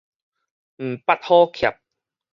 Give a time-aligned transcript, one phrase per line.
[0.77, 1.77] 毋捌好㾀